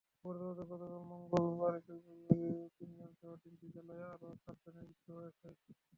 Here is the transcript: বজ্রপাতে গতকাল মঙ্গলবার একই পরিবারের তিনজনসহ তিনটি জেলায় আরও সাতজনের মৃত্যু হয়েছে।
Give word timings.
বজ্রপাতে 0.23 0.63
গতকাল 0.71 1.01
মঙ্গলবার 1.11 1.73
একই 1.79 1.99
পরিবারের 2.05 2.69
তিনজনসহ 2.77 3.31
তিনটি 3.43 3.67
জেলায় 3.75 4.03
আরও 4.13 4.29
সাতজনের 4.43 4.85
মৃত্যু 4.87 5.11
হয়েছে। 5.17 5.47